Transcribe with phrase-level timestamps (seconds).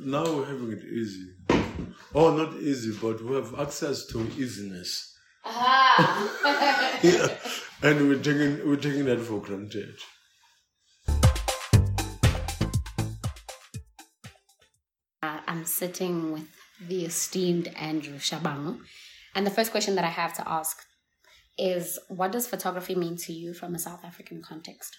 [0.00, 1.26] now we're having it easy.
[2.14, 5.16] Oh, not easy, but we have access to easiness.
[5.44, 6.98] Aha.
[7.02, 7.28] Yeah.
[7.82, 9.94] and we're taking we're taking that for granted.
[15.22, 16.48] Uh, I'm sitting with
[16.86, 18.80] the esteemed Andrew Tshabangu.
[19.34, 20.78] And the first question that I have to ask
[21.58, 24.96] is what does photography mean to you from a South African context?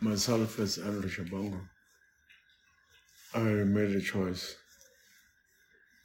[0.00, 1.60] Myself as Andrew Tshabangu,
[3.34, 4.56] I made a choice.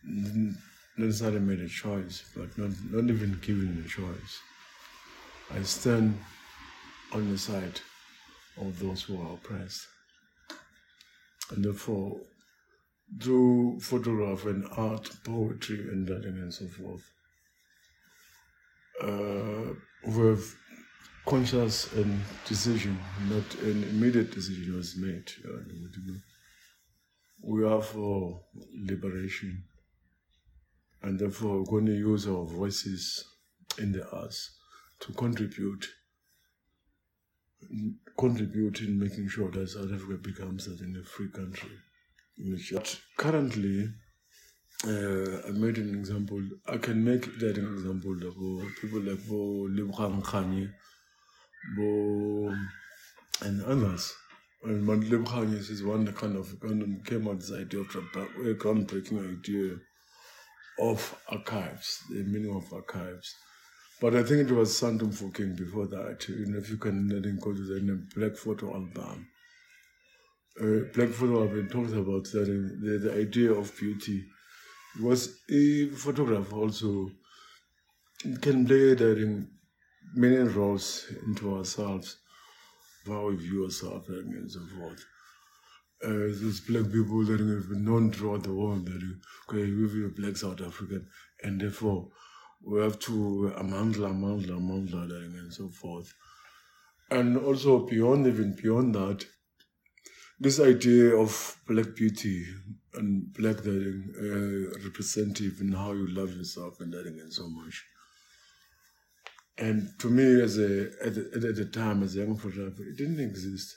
[0.03, 0.55] Not
[0.97, 4.39] necessarily made a choice, but not, not even given a choice.
[5.53, 6.19] I stand
[7.11, 7.79] on the side
[8.61, 9.87] of those who are oppressed.
[11.51, 12.17] And therefore,
[13.21, 17.03] through photograph and art, poetry, and writing and so forth,
[19.01, 19.73] uh,
[20.05, 20.55] with
[21.25, 22.97] conscious and decision,
[23.29, 25.31] not an immediate decision was made.
[27.47, 28.41] We are for
[28.73, 29.65] liberation,
[31.03, 33.23] and therefore we're going to use our voices
[33.77, 34.57] in the arts
[35.01, 35.85] to contribute,
[38.17, 41.69] contribute in making sure that South Africa becomes a free country.
[42.73, 43.89] But currently,
[44.87, 46.41] uh, I made an example.
[46.67, 48.35] I can make that an example of
[48.81, 50.71] people like Bo Lebohang Kganye,
[51.77, 52.55] Bo
[53.41, 54.13] and others.
[54.65, 56.59] And Mandela Khanye is one kind of
[57.05, 59.77] came out this idea of a groundbreaking idea
[60.79, 63.35] of archives, the meaning of archives.
[64.01, 66.27] But I think it was Santu Mofokeng before that.
[66.27, 69.27] You know, if you can him go to the Black Photo album.
[70.59, 72.47] Uh, Black Photo album talks about that
[72.81, 74.25] the, the idea of beauty.
[74.99, 77.11] Was a photographer also
[78.41, 79.47] can play that in
[80.13, 82.17] many roles into ourselves,
[83.07, 85.05] how we view ourselves and so forth.
[86.03, 86.27] Uh,
[86.67, 89.01] black people that have been known throughout the world that
[89.49, 91.07] okay, we view black South African,
[91.43, 92.09] and therefore
[92.61, 96.13] we have to amandla, amandla, amandla, and so forth.
[97.09, 99.25] And also beyond even beyond that,
[100.39, 102.45] this idea of black beauty
[102.95, 107.85] and black dating uh, representative in how you love yourself and dating and so much.
[109.57, 112.97] And to me, as a at the, at the time as a young photographer, it
[112.97, 113.75] didn't exist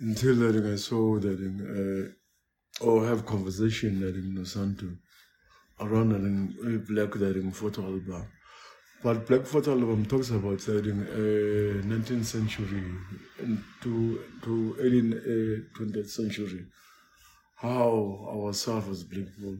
[0.00, 2.14] until that I saw that
[2.80, 4.96] uh, or have conversation that in Nosanto
[5.80, 8.26] around that uh, black that in photo album.
[9.02, 12.84] But Black Photo album talks about that in uh, 19th century
[13.40, 16.66] and to to early uh, 20th century,
[17.56, 19.58] how ourselves as black people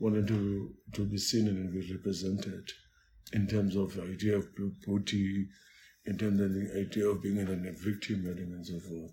[0.00, 2.64] wanted to to be seen and be represented
[3.32, 5.48] in terms of the idea of beauty,
[6.06, 9.12] in terms of the idea of being in a victim and so forth.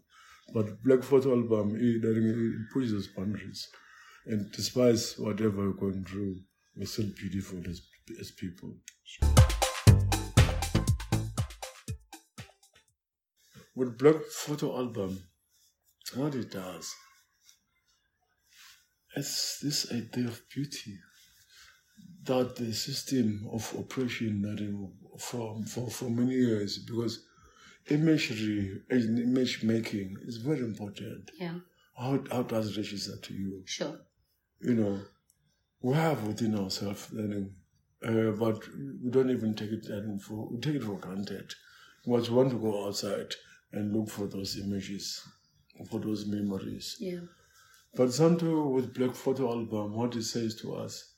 [0.53, 3.67] But Black Photo album it, it pushes boundaries,
[4.25, 6.37] and despite whatever we're going through,
[6.77, 7.81] we're still beautiful as
[8.19, 8.75] as people.
[13.75, 15.19] with Black Photo Album,
[16.15, 16.93] what it does,
[19.15, 20.97] it's this idea of beauty
[22.25, 24.75] that the system of oppression that it,
[25.19, 27.23] from for, for many years because
[27.89, 31.31] imagery and image making is very important.
[31.39, 31.55] Yeah,
[31.97, 33.61] How how does it register to you?
[33.65, 33.99] sure.
[34.61, 34.99] You know,
[35.81, 37.53] we have within ourselves learning,
[38.03, 38.59] uh, but
[39.03, 39.85] we don't even take it
[40.21, 41.53] for we take it for granted.
[42.03, 43.33] Because we want to go outside
[43.71, 45.21] and look for those images,
[45.89, 46.97] for those memories.
[46.99, 47.21] Yeah,
[47.95, 51.14] But Santu with Black Photo Album, what it says to us,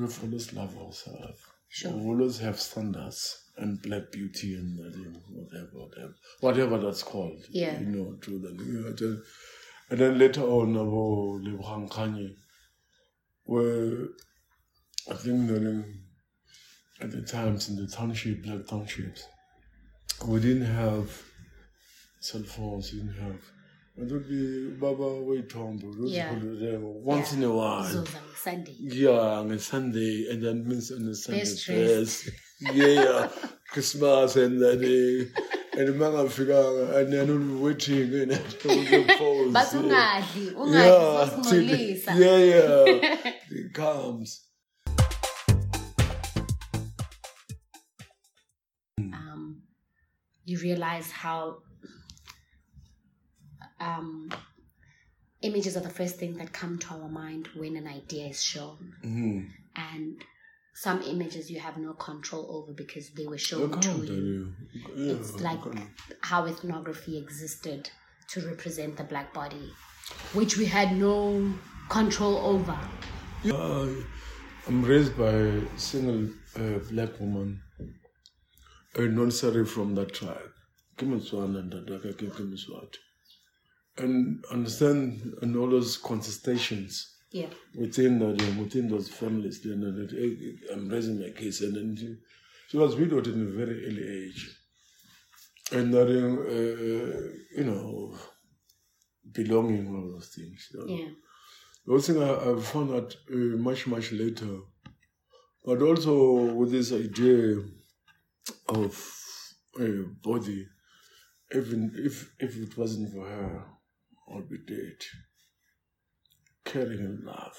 [0.00, 1.40] always love ourselves.
[1.68, 1.92] Sure.
[1.92, 7.44] We always have standards and black beauty and uh, you whatever, whatever, whatever that's called.
[7.50, 7.78] Yeah.
[7.80, 9.22] You know, through the, you know, just-
[9.90, 12.34] and then later on, uh, about Lebohang Kganye,
[13.44, 14.06] where
[15.10, 16.02] I think that in,
[17.00, 19.26] at the times in the township, black townships,
[20.26, 21.22] we didn't have
[22.20, 23.40] cell phones, we didn't have.
[23.94, 26.32] It would be Baba Waitombo, those Yeah.
[26.34, 28.06] people there once in a while.
[28.78, 32.30] Yeah, on Sunday, and then means on a Sunday dress.
[32.60, 33.28] yeah, yeah,
[33.70, 38.42] Christmas and then uh, and the man Africa and then we'll be waiting and then
[38.64, 39.52] we'll get pose.
[39.52, 43.32] But ungadli, ungadli yeah, yeah.
[43.50, 44.46] it comes.
[48.98, 49.62] um,
[50.44, 51.58] you realize how
[53.82, 54.30] um,
[55.42, 58.94] images are the first thing that come to our mind when an idea is shown.
[59.04, 59.48] Mm.
[59.76, 60.24] And
[60.74, 64.52] some images you have no control over because they were shown to you.
[64.96, 65.60] Yeah, It's like
[66.20, 67.90] how ethnography existed
[68.30, 69.72] to represent the black body.
[70.32, 71.52] which we had no
[71.88, 72.78] control over.
[73.44, 73.88] Uh,
[74.66, 77.60] I'm raised by a single uh, black woman,
[78.94, 79.30] a non
[79.64, 80.50] from that tribe.
[80.96, 82.96] Kimiswan and Dadaka Kimiswat.
[83.98, 87.50] And understand and all those contestations Yeah.
[87.74, 89.60] within that uh, within those families.
[89.62, 92.16] Then that, eh, I'm raising my kids, and then she,
[92.68, 94.42] she was widowed in a very early age,
[95.72, 98.16] and that uh, you know
[99.30, 100.68] belonging all those things.
[100.72, 100.86] you know.
[100.86, 101.10] Yeah.
[101.84, 104.60] The other thing I, I found out uh, much much later,
[105.64, 107.60] but also with this idea
[108.68, 108.92] of
[109.78, 109.88] a
[110.22, 110.66] body,
[111.54, 113.64] even if if it wasn't for her,
[114.34, 114.96] I'd be dead.
[116.64, 117.56] Caring and love,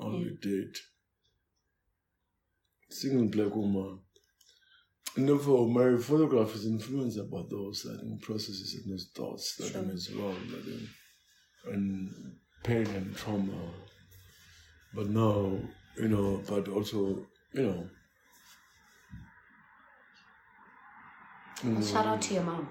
[0.00, 0.74] I'd be dead.
[2.90, 4.00] Single black woman.
[5.16, 9.90] And therefore, my photograph is influenced about those learning processes and those thoughts that Sure.
[9.92, 10.88] as well, learning
[11.72, 13.72] and pain and trauma.
[14.94, 15.58] But now,
[15.96, 17.90] you know, but also, you know.
[21.64, 22.34] Well, shout out to mm.
[22.34, 22.68] your mom.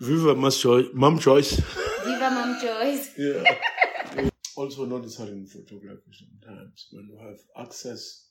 [0.00, 1.60] Viva Mom Choice.
[2.04, 3.10] Viva Mom Joyce.
[3.18, 4.28] Yeah.
[4.56, 8.28] also not noticing photography sometimes when you have access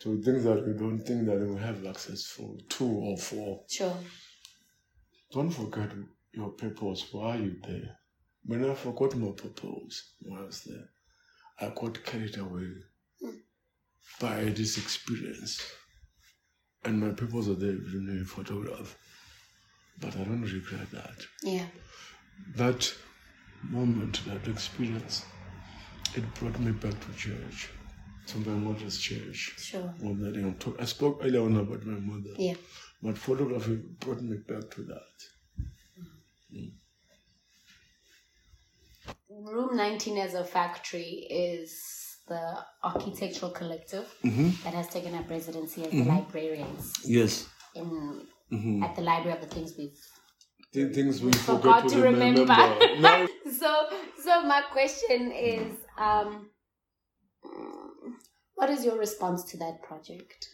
[0.00, 3.62] to things that you don't think that you have access for two or four.
[3.68, 3.96] Sure.
[5.32, 5.90] Don't forget
[6.32, 7.06] your purpose.
[7.12, 7.98] Why are you there?
[8.44, 10.88] When I forgot my purpose when I was there,
[11.60, 12.68] I got carried away
[14.20, 15.60] by this experience.
[16.84, 18.96] And my purpose was there in a photograph.
[20.00, 21.26] But I don't regret that.
[21.42, 21.66] Yeah.
[22.56, 22.92] That
[23.62, 25.24] moment, that experience,
[26.14, 27.70] it brought me back to church,
[28.26, 29.54] to my mother's church.
[29.58, 29.94] Sure.
[30.00, 32.54] Didn't talk, I spoke earlier on about my mother, Yeah.
[33.02, 35.16] but photography brought me back to that.
[36.54, 36.72] Mm.
[39.30, 44.48] Room 19 as a factory is the architectural collective mm-hmm.
[44.64, 46.10] that has taken up residency as the mm-hmm.
[46.10, 47.46] librarians Yes.
[47.74, 48.26] in
[48.82, 49.98] at the library of the things we've
[50.72, 52.42] The things we forgot forget to to remember.
[52.42, 53.00] remember.
[53.00, 53.26] no.
[53.60, 53.86] so
[54.22, 56.50] so my question is um
[57.44, 58.12] mm,
[58.54, 60.48] what is your response to that project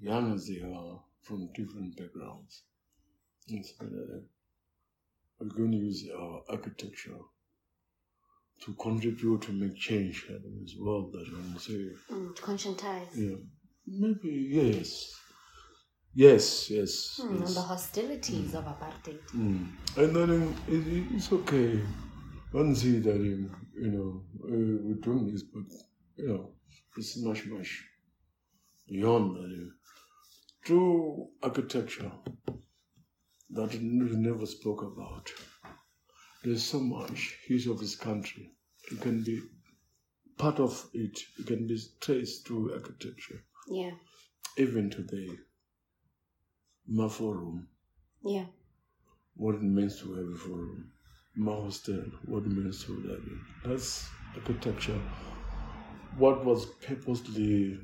[0.00, 2.62] Young as they are, from different backgrounds,
[3.46, 4.22] it's better.
[5.38, 7.18] We're going to use our architecture
[8.64, 11.90] to contribute to make change in this world that we say.
[12.10, 13.36] mm, to conscientize Yeah,
[13.86, 15.12] maybe yes,
[16.14, 17.20] yes, yes.
[17.22, 17.54] mm, on yes.
[17.54, 19.68] the hostilities of apartheid Mm.
[19.96, 21.80] And then um, it, it- it's okay.
[22.52, 23.50] One see that um,
[23.84, 25.64] you know uh, we're doing this, but
[26.16, 26.50] you know
[26.96, 27.70] it's much much
[28.88, 29.52] beyond that.
[29.66, 29.70] uh,
[30.66, 32.12] Through architecture
[33.50, 33.78] that we
[34.28, 35.30] never spoke about.
[36.44, 38.52] There's so much history of this country.
[38.90, 39.40] It can be
[40.36, 41.18] part of it.
[41.38, 43.40] It can be traced through architecture.
[43.68, 43.92] yeah
[44.58, 45.28] Even today,
[46.88, 47.68] my forum
[48.24, 48.44] yeah
[49.36, 50.90] what it means to have a forum.
[51.34, 53.20] My hostel, what it means to that.
[53.64, 55.00] That's architecture.
[56.18, 57.78] What was purposely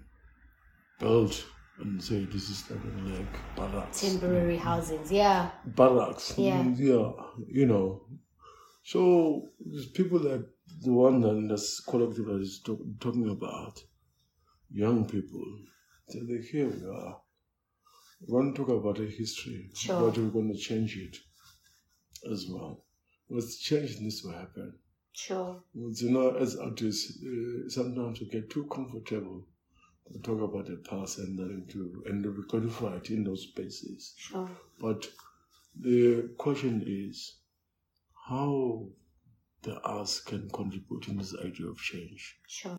[1.00, 1.44] built
[1.80, 4.00] and say this is like, like barracks.
[4.00, 6.34] temporary housings yeah Barracks.
[6.36, 6.62] Yeah.
[6.64, 7.12] Mm, Yeah,
[7.48, 8.02] you know.
[8.84, 10.46] So these people that
[10.82, 13.80] the one that this collective that is talk, talking about,
[14.70, 15.44] young people,
[16.12, 17.20] they here we are.
[18.26, 20.00] We want to talk about a history, Sure.
[20.10, 21.16] but we're going to change it
[22.30, 22.84] as well.
[23.28, 24.74] Because change needs to happen.
[25.12, 29.46] sure Because, you know, as artists, uh, sometimes we get too comfortable
[30.12, 34.14] to talk about the past and then to and we codify it in those spaces.
[34.16, 35.06] sure But
[35.78, 37.36] the question is
[38.28, 38.88] how
[39.62, 42.38] the arts can contribute in this idea of change.
[42.48, 42.77] sure